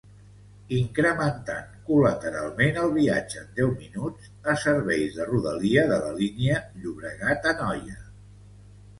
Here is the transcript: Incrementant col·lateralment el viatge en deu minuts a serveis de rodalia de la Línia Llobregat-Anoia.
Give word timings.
Incrementant 0.75 1.65
col·lateralment 1.89 2.79
el 2.83 2.87
viatge 2.95 3.37
en 3.41 3.51
deu 3.59 3.69
minuts 3.81 4.31
a 4.53 4.55
serveis 4.63 5.19
de 5.19 5.27
rodalia 5.33 5.83
de 5.91 5.99
la 6.05 6.09
Línia 6.23 6.63
Llobregat-Anoia. 6.79 7.99